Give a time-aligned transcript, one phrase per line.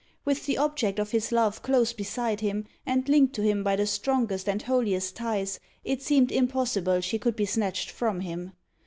[0.25, 3.85] With the object of his love close beside him, and linked to him by the
[3.85, 8.53] strongest and holiest ties, it seemed impossible she could be snatched from him.